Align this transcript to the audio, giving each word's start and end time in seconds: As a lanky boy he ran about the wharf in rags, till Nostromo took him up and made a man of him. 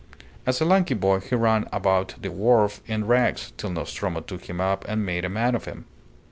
As 0.47 0.59
a 0.59 0.65
lanky 0.65 0.95
boy 0.95 1.19
he 1.19 1.35
ran 1.35 1.69
about 1.71 2.15
the 2.19 2.31
wharf 2.31 2.81
in 2.87 3.05
rags, 3.05 3.53
till 3.55 3.69
Nostromo 3.69 4.21
took 4.21 4.45
him 4.49 4.59
up 4.59 4.83
and 4.87 5.05
made 5.05 5.25
a 5.25 5.29
man 5.29 5.53
of 5.53 5.65
him. 5.65 5.85